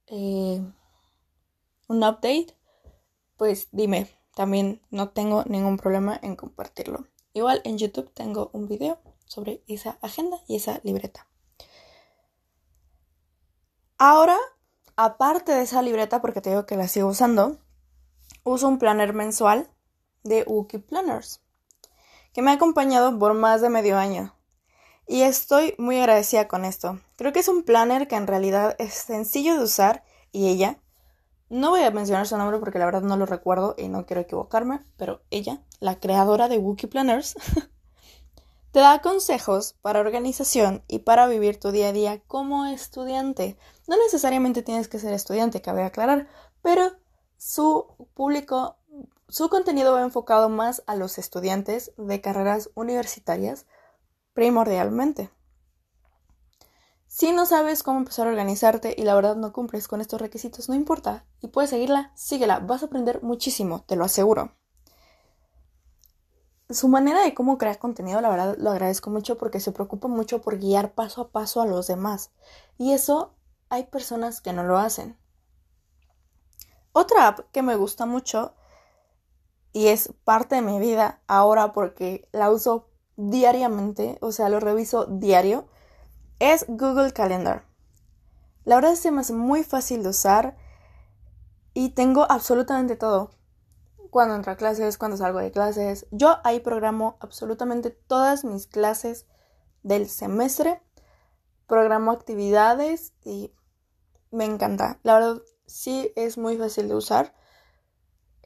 eh, 0.08 0.62
un 1.88 1.98
update, 2.03 2.58
pues 3.38 3.69
dime. 3.72 4.08
También 4.36 4.81
no 4.89 5.10
tengo 5.10 5.43
ningún 5.46 5.77
problema 5.77 6.17
en 6.22 6.36
compartirlo. 6.36 7.08
Igual 7.34 7.62
en 7.65 7.77
YouTube 7.77 8.12
tengo 8.13 8.50
un 8.53 8.67
video 8.67 9.00
sobre 9.25 9.63
esa 9.67 9.98
agenda 10.01 10.38
y 10.48 10.55
esa 10.55 10.79
libreta. 10.84 11.27
Ahora, 13.98 14.38
aparte 14.96 15.51
de 15.51 15.63
esa 15.63 15.81
libreta, 15.81 16.22
porque 16.22 16.41
te 16.41 16.51
digo 16.51 16.65
que 16.65 16.77
la 16.77 16.88
sigo 16.88 17.10
usando, 17.10 17.60
uso 18.43 18.67
un 18.67 18.79
planner 18.79 19.13
mensual 19.13 19.69
de 20.24 20.43
Wookie 20.43 20.79
Planners, 20.79 21.41
que 22.31 22.41
me 22.41 22.51
ha 22.51 22.53
acompañado 22.53 23.17
por 23.19 23.34
más 23.34 23.62
de 23.62 23.69
medio 23.69 23.98
año. 23.98 24.38
Y 25.12 25.24
estoy 25.24 25.74
muy 25.80 25.98
agradecida 25.98 26.48
con 26.48 26.66
esto. 26.66 27.00
Creo 27.16 27.34
que 27.34 27.39
es 27.39 27.48
un 27.48 27.63
planner 27.63 28.08
que 28.08 28.16
en 28.16 28.28
realidad 28.28 28.75
es 28.78 28.94
sencillo 28.94 29.56
de 29.56 29.63
usar 29.63 30.04
y 30.32 30.50
ella, 30.50 30.78
no 31.50 31.72
voy 31.72 31.82
a 31.82 31.89
mencionar 31.89 32.28
su 32.28 32.38
nombre 32.38 32.60
porque 32.60 32.78
la 32.78 32.86
verdad 32.86 33.01
no 33.01 33.18
lo 33.18 33.25
recuerdo 33.25 33.74
y 33.75 33.88
no 33.88 34.06
quiero 34.06 34.22
equivocarme, 34.22 34.82
pero 34.98 35.24
ella, 35.32 35.63
la 35.80 36.00
creadora 36.00 36.48
de 36.48 36.60
Wookie 36.60 36.86
Planners, 36.86 37.34
te 38.72 38.82
da 38.82 39.01
consejos 39.01 39.74
para 39.82 40.00
organización 40.00 40.84
y 40.88 41.00
para 41.00 41.25
vivir 41.25 41.60
tu 41.60 41.72
día 41.72 41.88
a 41.88 41.92
día 41.92 42.22
como 42.28 42.68
estudiante. 42.68 43.58
No 43.88 43.98
necesariamente 43.98 44.62
tienes 44.62 44.89
que 44.89 45.00
ser 45.00 45.16
estudiante, 45.16 45.60
cabe 45.60 45.82
aclarar, 45.82 46.28
pero 46.62 46.92
su 47.36 47.88
público, 48.13 48.78
su 49.28 49.50
contenido 49.50 49.94
va 49.94 50.04
enfocado 50.04 50.50
más 50.50 50.84
a 50.86 50.94
los 50.94 51.18
estudiantes 51.18 51.94
de 51.98 52.22
carreras 52.22 52.70
universitarias 52.75 53.66
primordialmente. 54.34 55.32
Si 57.08 57.32
no 57.32 57.46
sabes 57.46 57.82
cómo 57.82 57.98
empezar 57.98 58.28
a 58.28 58.30
organizarte 58.30 58.94
y 58.98 59.04
la 59.04 59.16
verdad 59.16 59.36
no 59.36 59.52
cumples 59.52 59.88
con 59.88 60.00
estos 60.00 60.22
requisitos, 60.22 60.70
no 60.70 60.76
importa. 60.76 61.26
Y 61.42 61.48
puedes 61.48 61.72
seguirla, 61.72 62.12
síguela. 62.16 62.60
Vas 62.60 62.84
a 62.84 62.86
aprender 62.86 63.24
muchísimo, 63.24 63.84
te 63.88 63.96
lo 63.96 64.06
aseguro. 64.06 64.54
Su 66.70 66.88
manera 66.88 67.24
de 67.24 67.34
cómo 67.34 67.58
crear 67.58 67.80
contenido, 67.80 68.22
la 68.22 68.30
verdad, 68.30 68.56
lo 68.60 68.70
agradezco 68.70 69.10
mucho 69.10 69.40
porque 69.40 69.60
se 69.60 69.72
preocupa 69.72 70.08
mucho 70.08 70.42
por 70.42 70.60
guiar 70.60 70.94
paso 70.94 71.22
a 71.22 71.30
paso 71.30 71.62
a 71.62 71.66
los 71.66 71.88
demás. 71.88 72.30
Y 72.78 72.94
eso 72.94 73.34
hay 73.70 73.86
personas 73.86 74.40
que 74.40 74.54
no 74.54 74.64
lo 74.64 74.78
hacen. 74.78 75.18
Otra 76.92 77.28
app 77.28 77.40
que 77.52 77.64
me 77.64 77.76
gusta 77.76 78.06
mucho 78.06 78.54
y 79.74 79.88
es 79.88 80.14
parte 80.24 80.56
de 80.56 80.62
mi 80.62 80.80
vida 80.80 81.22
ahora 81.28 81.74
porque 81.74 82.28
la 82.32 82.52
uso 82.52 82.88
diariamente, 83.20 84.18
o 84.22 84.32
sea, 84.32 84.48
lo 84.48 84.62
reviso 84.62 85.06
diario, 85.06 85.68
es 86.40 86.66
Google 86.70 87.12
Calendar. 87.12 87.66
La 88.64 88.76
verdad 88.76 88.94
es 88.94 89.02
que 89.02 89.12
me 89.12 89.20
hace 89.22 89.34
muy 89.34 89.64
fácil 89.64 90.04
de 90.04 90.10
usar 90.10 90.56
y 91.74 91.90
tengo 91.90 92.26
absolutamente 92.30 92.96
todo. 92.96 93.32
Cuando 94.10 94.36
entro 94.36 94.54
a 94.54 94.56
clases, 94.56 94.98
cuando 94.98 95.18
salgo 95.18 95.40
de 95.40 95.52
clases. 95.52 96.08
Yo 96.12 96.38
ahí 96.46 96.62
programo 96.62 97.18
absolutamente 97.20 97.90
todas 97.90 98.46
mis 98.46 98.68
clases 98.68 99.28
del 99.84 100.08
semestre. 100.08 100.82
Programo 101.68 102.12
actividades 102.12 103.14
y 103.24 103.54
me 104.32 104.46
encanta. 104.46 105.00
La 105.04 105.16
verdad 105.16 105.42
sí 105.66 106.14
es 106.16 106.38
muy 106.38 106.58
fácil 106.58 106.88
de 106.88 106.96
usar. 106.96 107.36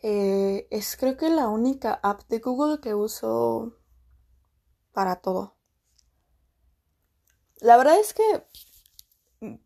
Eh, 0.01 0.67
es 0.71 0.97
creo 0.97 1.15
que 1.15 1.29
la 1.29 1.47
única 1.47 1.99
app 2.01 2.23
de 2.27 2.39
Google 2.39 2.81
que 2.81 2.95
uso 2.95 3.77
para 4.93 5.17
todo. 5.17 5.55
La 7.59 7.77
verdad 7.77 7.99
es 7.99 8.13
que 8.13 8.23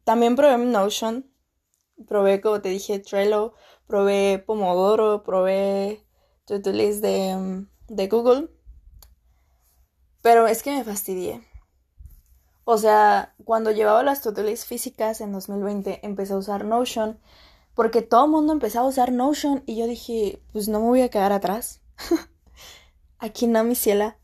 también 0.03 0.35
probé 0.35 0.57
Notion, 0.57 1.31
probé, 2.07 2.41
como 2.41 2.61
te 2.61 2.69
dije, 2.69 2.99
Trello, 2.99 3.53
probé 3.87 4.43
Pomodoro, 4.45 5.23
probé 5.23 6.05
To-Do 6.45 6.71
List 6.71 7.01
de, 7.01 7.65
de 7.87 8.07
Google, 8.07 8.49
pero 10.21 10.47
es 10.47 10.63
que 10.63 10.71
me 10.71 10.83
fastidié. 10.83 11.41
O 12.65 12.77
sea, 12.77 13.33
cuando 13.45 13.71
llevaba 13.71 14.03
las 14.03 14.25
List 14.25 14.67
físicas 14.67 15.21
en 15.21 15.31
2020, 15.31 16.01
empecé 16.03 16.33
a 16.33 16.37
usar 16.37 16.65
Notion, 16.65 17.17
porque 17.73 18.01
todo 18.01 18.25
el 18.25 18.31
mundo 18.31 18.51
empezaba 18.51 18.85
a 18.85 18.89
usar 18.89 19.11
Notion 19.13 19.63
y 19.65 19.77
yo 19.77 19.87
dije, 19.87 20.41
pues 20.51 20.67
no 20.67 20.81
me 20.81 20.87
voy 20.87 21.01
a 21.01 21.09
quedar 21.09 21.31
atrás. 21.31 21.79
Aquí 23.19 23.47
no, 23.47 23.63
mi 23.63 23.75
ciela. 23.75 24.17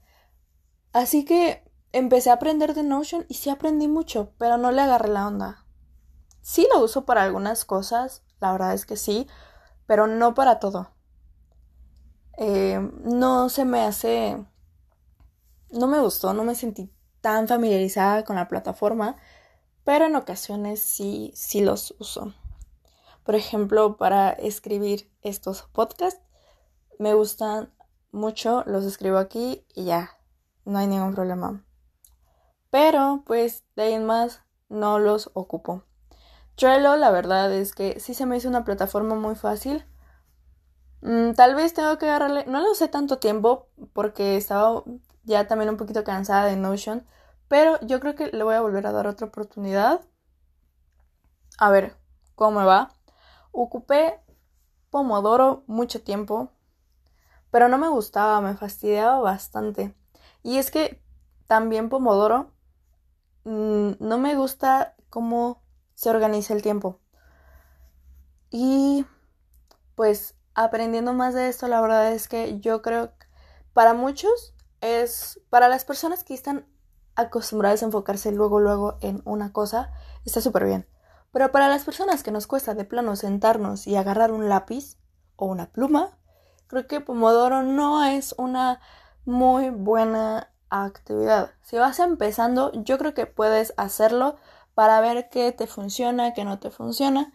Así 0.94 1.26
que 1.26 1.64
empecé 1.92 2.30
a 2.30 2.34
aprender 2.34 2.76
de 2.76 2.84
Notion 2.84 3.26
y 3.28 3.34
sí 3.34 3.50
aprendí 3.50 3.88
mucho, 3.88 4.32
pero 4.38 4.58
no 4.58 4.72
le 4.72 4.82
agarré 4.82 5.10
la 5.10 5.28
onda. 5.28 5.66
Sí 6.42 6.68
lo 6.72 6.84
uso 6.84 7.06
para 7.06 7.24
algunas 7.24 7.66
cosas, 7.66 8.24
la 8.40 8.52
verdad 8.52 8.74
es 8.74 8.86
que 8.86 8.96
sí, 8.96 9.28
pero 9.88 10.08
no 10.08 10.34
para 10.36 10.60
todo. 10.60 10.92
Eh, 12.38 12.80
no 13.04 13.50
se 13.50 13.66
me 13.66 13.82
hace... 13.82 14.46
No 15.72 15.88
me 15.88 16.00
gustó, 16.00 16.34
no 16.34 16.44
me 16.44 16.54
sentí 16.54 16.92
tan 17.22 17.48
familiarizada 17.48 18.24
con 18.24 18.36
la 18.36 18.48
plataforma, 18.48 19.16
pero 19.84 20.06
en 20.06 20.16
ocasiones 20.16 20.82
sí, 20.82 21.32
sí 21.36 21.62
los 21.62 21.96
uso. 22.00 22.34
Por 23.24 23.36
ejemplo, 23.36 23.98
para 23.98 24.30
escribir 24.30 25.10
estos 25.22 25.64
podcasts, 25.64 26.22
me 27.00 27.14
gustan 27.14 27.74
mucho, 28.12 28.64
los 28.68 28.84
escribo 28.84 29.18
aquí 29.18 29.66
y 29.74 29.86
ya, 29.86 30.12
no 30.66 30.80
hay 30.80 30.88
ningún 30.88 31.14
problema. 31.14 31.64
Pero, 32.70 33.24
pues, 33.26 33.64
de 33.76 33.84
ahí 33.84 33.94
en 33.94 34.06
más, 34.06 34.42
no 34.70 35.00
los 35.00 35.30
ocupo. 35.34 35.84
Trello, 36.56 36.96
la 36.98 37.12
verdad 37.12 37.54
es 37.54 37.74
que 37.74 38.00
sí 38.00 38.14
se 38.14 38.26
me 38.26 38.38
hizo 38.38 38.50
una 38.50 38.66
plataforma 38.66 39.16
muy 39.16 39.36
fácil. 39.36 39.86
Mm, 41.02 41.34
tal 41.34 41.56
vez 41.56 41.74
tengo 41.74 41.98
que 41.98 42.06
agarrarle, 42.06 42.46
no 42.48 42.62
lo 42.62 42.72
usé 42.72 42.88
tanto 42.88 43.20
tiempo 43.20 43.68
porque 43.94 44.38
estaba 44.38 44.84
ya 45.24 45.48
también 45.48 45.70
un 45.70 45.78
poquito 45.78 46.04
cansada 46.04 46.46
de 46.46 46.56
Notion, 46.56 47.06
pero 47.48 47.80
yo 47.82 48.00
creo 48.00 48.16
que 48.16 48.28
le 48.28 48.44
voy 48.44 48.56
a 48.56 48.62
volver 48.62 48.88
a 48.88 48.92
dar 48.92 49.08
otra 49.08 49.28
oportunidad. 49.28 50.02
A 51.58 51.72
ver 51.72 51.96
cómo 52.36 52.60
me 52.60 52.66
va. 52.66 52.92
Ocupé 53.52 54.20
Pomodoro 54.92 55.64
mucho 55.68 56.04
tiempo, 56.04 56.52
pero 57.52 57.70
no 57.70 57.78
me 57.78 57.88
gustaba, 57.90 58.42
me 58.42 58.56
fastidiaba 58.56 59.20
bastante. 59.20 59.96
Y 60.44 60.58
es 60.58 60.70
que 60.70 61.02
también 61.48 61.90
Pomodoro 61.90 62.52
mm, 63.46 63.94
no 64.00 64.18
me 64.18 64.36
gusta 64.36 64.96
cómo 65.10 65.64
se 65.96 66.10
organiza 66.10 66.54
el 66.54 66.62
tiempo. 66.62 67.00
Y 68.50 69.06
pues 69.96 70.36
aprendiendo 70.54 71.14
más 71.14 71.34
de 71.34 71.48
esto, 71.48 71.68
la 71.68 71.82
verdad 71.82 72.12
es 72.12 72.28
que 72.28 72.60
yo 72.60 72.82
creo 72.82 73.18
que 73.18 73.26
para 73.74 73.94
muchos 73.94 74.54
es, 74.82 75.40
para 75.50 75.70
las 75.70 75.86
personas 75.86 76.24
que 76.24 76.34
están 76.34 76.68
acostumbradas 77.16 77.82
a 77.82 77.86
enfocarse 77.86 78.32
luego, 78.32 78.60
luego 78.60 78.98
en 79.02 79.22
una 79.26 79.52
cosa, 79.52 79.92
está 80.26 80.42
súper 80.42 80.66
bien. 80.66 80.88
Pero 81.32 81.52
para 81.52 81.68
las 81.68 81.84
personas 81.84 82.22
que 82.22 82.32
nos 82.32 82.48
cuesta 82.48 82.76
de 82.76 82.86
plano 82.86 83.16
sentarnos 83.16 83.88
y 83.88 83.96
agarrar 83.96 84.32
un 84.32 84.50
lápiz 84.50 84.98
o 85.36 85.48
una 85.48 85.72
pluma, 85.72 86.18
creo 86.68 86.88
que 86.88 87.02
Pomodoro 87.02 87.64
no 87.64 88.04
es 88.04 88.36
una 88.38 88.80
muy 89.26 89.70
buena 89.70 90.52
actividad. 90.70 91.52
Si 91.62 91.78
vas 91.78 92.00
empezando, 92.00 92.72
yo 92.74 92.98
creo 92.98 93.14
que 93.14 93.26
puedes 93.26 93.74
hacerlo 93.78 94.36
para 94.74 95.00
ver 95.02 95.30
qué 95.30 95.52
te 95.52 95.68
funciona, 95.68 96.34
qué 96.34 96.46
no 96.46 96.60
te 96.60 96.72
funciona. 96.72 97.32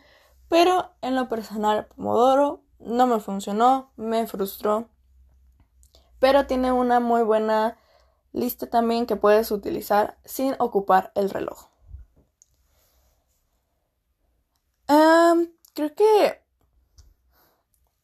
Pero 0.48 0.92
en 1.02 1.14
lo 1.14 1.28
personal, 1.28 1.86
Pomodoro 1.86 2.62
no 2.78 3.06
me 3.06 3.20
funcionó, 3.20 3.92
me 3.96 4.26
frustró. 4.26 4.88
Pero 6.18 6.46
tiene 6.46 6.72
una 6.72 7.00
muy 7.00 7.22
buena 7.22 7.76
lista 8.32 8.66
también 8.66 9.06
que 9.06 9.16
puedes 9.16 9.50
utilizar 9.50 10.18
sin 10.24 10.54
ocupar 10.58 11.12
el 11.14 11.30
reloj. 11.30 11.68
creo 15.74 15.94
que 15.94 16.42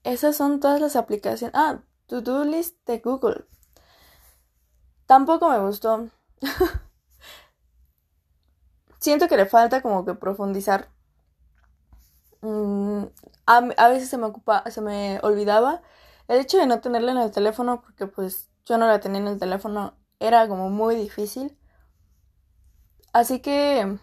esas 0.04 0.36
son 0.36 0.60
todas 0.60 0.80
las 0.80 0.94
aplicaciones. 0.94 1.54
Ah, 1.56 1.82
To-Do 2.06 2.44
List 2.44 2.76
de 2.86 3.00
Google. 3.00 3.46
Tampoco 5.14 5.48
me 5.48 5.60
gustó. 5.60 6.08
Siento 8.98 9.28
que 9.28 9.36
le 9.36 9.46
falta 9.46 9.80
como 9.80 10.04
que 10.04 10.14
profundizar. 10.14 10.88
Mm, 12.40 13.04
a, 13.46 13.88
veces 13.90 14.08
se 14.08 14.18
me 14.18 14.26
ocupa, 14.26 14.68
se 14.72 14.80
me 14.80 15.20
olvidaba. 15.22 15.82
El 16.26 16.40
hecho 16.40 16.58
de 16.58 16.66
no 16.66 16.80
tenerla 16.80 17.12
en 17.12 17.18
el 17.18 17.30
teléfono, 17.30 17.80
porque 17.80 18.08
pues 18.08 18.50
yo 18.66 18.76
no 18.76 18.88
la 18.88 18.98
tenía 18.98 19.20
en 19.20 19.28
el 19.28 19.38
teléfono, 19.38 19.94
era 20.18 20.48
como 20.48 20.68
muy 20.68 20.96
difícil. 20.96 21.56
Así 23.12 23.38
que 23.38 23.96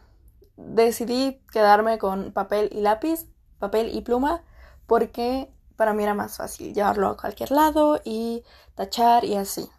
decidí 0.56 1.42
quedarme 1.52 1.98
con 1.98 2.32
papel 2.32 2.70
y 2.72 2.80
lápiz, 2.80 3.28
papel 3.60 3.94
y 3.94 4.00
pluma, 4.00 4.46
porque 4.88 5.54
para 5.76 5.94
mí 5.94 6.04
era 6.04 6.14
más 6.14 6.38
fácil 6.38 6.74
llevarlo 6.74 7.10
a 7.10 7.18
cualquier 7.18 7.52
lado 7.52 8.00
y 8.06 8.46
tachar 8.76 9.26
y 9.26 9.36
así. 9.36 9.70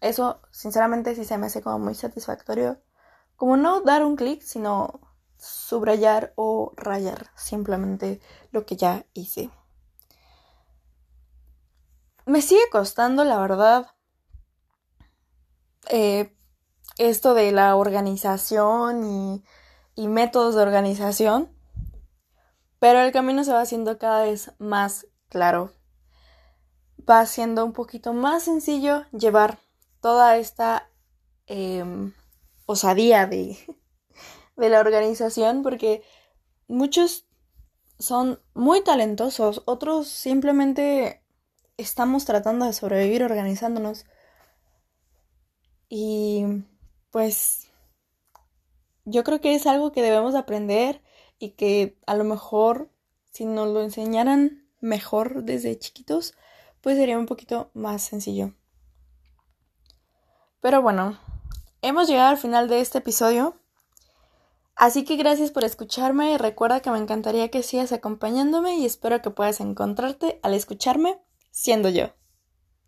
Eso, 0.00 0.40
sinceramente, 0.50 1.14
sí 1.14 1.24
se 1.24 1.38
me 1.38 1.46
hace 1.46 1.62
como 1.62 1.78
muy 1.78 1.94
satisfactorio. 1.94 2.80
Como 3.36 3.56
no 3.56 3.80
dar 3.80 4.04
un 4.04 4.16
clic, 4.16 4.42
sino 4.42 5.00
subrayar 5.36 6.32
o 6.36 6.72
rayar 6.76 7.30
simplemente 7.36 8.20
lo 8.50 8.64
que 8.64 8.76
ya 8.76 9.04
hice. 9.14 9.50
Me 12.24 12.42
sigue 12.42 12.62
costando, 12.72 13.24
la 13.24 13.38
verdad, 13.38 13.86
eh, 15.88 16.36
esto 16.98 17.34
de 17.34 17.52
la 17.52 17.76
organización 17.76 19.04
y, 19.04 19.44
y 19.94 20.08
métodos 20.08 20.54
de 20.54 20.62
organización, 20.62 21.52
pero 22.78 23.00
el 23.00 23.12
camino 23.12 23.44
se 23.44 23.52
va 23.52 23.60
haciendo 23.60 23.98
cada 23.98 24.24
vez 24.24 24.52
más 24.58 25.06
claro. 25.28 25.72
Va 27.08 27.24
siendo 27.26 27.64
un 27.64 27.72
poquito 27.72 28.12
más 28.12 28.42
sencillo 28.42 29.04
llevar 29.12 29.58
toda 30.00 30.36
esta 30.36 30.90
em, 31.46 32.12
osadía 32.66 33.26
de, 33.26 33.56
de 34.56 34.68
la 34.68 34.80
organización 34.80 35.62
porque 35.62 36.02
muchos 36.68 37.26
son 37.98 38.40
muy 38.54 38.82
talentosos, 38.82 39.62
otros 39.64 40.08
simplemente 40.08 41.22
estamos 41.76 42.24
tratando 42.24 42.66
de 42.66 42.72
sobrevivir 42.72 43.22
organizándonos. 43.22 44.04
Y 45.88 46.44
pues 47.10 47.68
yo 49.04 49.24
creo 49.24 49.40
que 49.40 49.54
es 49.54 49.66
algo 49.66 49.92
que 49.92 50.02
debemos 50.02 50.34
aprender 50.34 51.02
y 51.38 51.50
que 51.50 51.98
a 52.06 52.14
lo 52.16 52.24
mejor 52.24 52.90
si 53.30 53.44
nos 53.44 53.68
lo 53.68 53.82
enseñaran 53.82 54.66
mejor 54.80 55.44
desde 55.44 55.78
chiquitos, 55.78 56.34
pues 56.80 56.96
sería 56.96 57.18
un 57.18 57.26
poquito 57.26 57.70
más 57.74 58.02
sencillo. 58.02 58.54
Pero 60.60 60.82
bueno, 60.82 61.18
hemos 61.82 62.08
llegado 62.08 62.30
al 62.30 62.38
final 62.38 62.68
de 62.68 62.80
este 62.80 62.98
episodio. 62.98 63.60
Así 64.74 65.04
que 65.04 65.16
gracias 65.16 65.50
por 65.50 65.64
escucharme 65.64 66.32
y 66.32 66.36
recuerda 66.36 66.80
que 66.80 66.90
me 66.90 66.98
encantaría 66.98 67.50
que 67.50 67.62
sigas 67.62 67.92
acompañándome 67.92 68.76
y 68.76 68.84
espero 68.84 69.22
que 69.22 69.30
puedas 69.30 69.60
encontrarte 69.60 70.38
al 70.42 70.52
escucharme 70.52 71.18
siendo 71.50 71.88
yo. 71.88 72.12